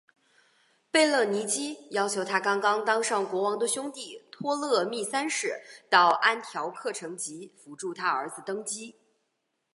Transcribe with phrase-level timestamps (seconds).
[0.89, 8.95] 贝勒尼基要求她刚刚当上国王的兄弟托勒密三世到安条克城及扶助她儿子登基。